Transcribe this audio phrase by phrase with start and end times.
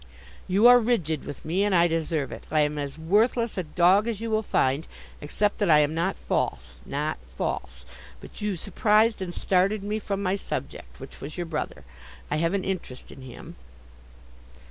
[0.47, 2.47] 'You are rigid with me, and I deserve it.
[2.49, 4.87] I am as worthless a dog as you will find,
[5.21, 7.85] except that I am not false—not false.
[8.19, 11.83] But you surprised and started me from my subject, which was your brother.
[12.31, 13.57] I have an interest in him.